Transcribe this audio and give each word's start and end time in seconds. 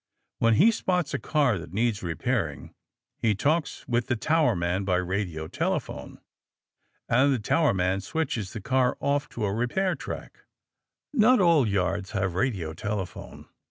When 0.39 0.55
he 0.55 0.71
spots 0.71 1.13
a 1.13 1.19
car 1.19 1.59
that 1.59 1.73
needs 1.73 2.01
repairing, 2.01 2.73
he 3.19 3.35
talks 3.35 3.87
with 3.87 4.07
the 4.07 4.15
towerman 4.15 4.83
by 4.83 4.95
radio 4.95 5.47
telephone. 5.47 6.19
And 7.07 7.31
the 7.31 7.37
towerman 7.37 8.01
switches 8.01 8.51
the 8.51 8.61
car 8.61 8.97
off 8.99 9.29
to 9.29 9.45
a 9.45 9.53
repair 9.53 9.93
track. 9.93 10.39
(Not 11.13 11.39
all 11.39 11.67
yards 11.67 12.13
have 12.13 12.33
radio 12.33 12.73
telephone. 12.73 13.47